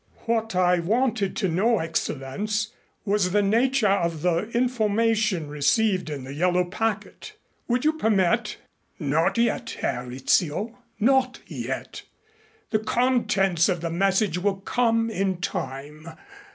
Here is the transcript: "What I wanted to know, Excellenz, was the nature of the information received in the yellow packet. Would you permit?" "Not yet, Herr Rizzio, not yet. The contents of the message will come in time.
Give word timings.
"What 0.25 0.55
I 0.55 0.79
wanted 0.79 1.35
to 1.35 1.47
know, 1.47 1.77
Excellenz, 1.77 2.71
was 3.05 3.33
the 3.33 3.43
nature 3.43 3.87
of 3.87 4.23
the 4.23 4.49
information 4.49 5.47
received 5.47 6.09
in 6.09 6.23
the 6.23 6.33
yellow 6.33 6.65
packet. 6.65 7.33
Would 7.67 7.85
you 7.85 7.93
permit?" 7.93 8.57
"Not 8.99 9.37
yet, 9.37 9.77
Herr 9.81 10.07
Rizzio, 10.07 10.75
not 10.99 11.41
yet. 11.45 12.01
The 12.71 12.79
contents 12.79 13.69
of 13.69 13.81
the 13.81 13.91
message 13.91 14.39
will 14.39 14.61
come 14.61 15.11
in 15.11 15.37
time. 15.37 16.07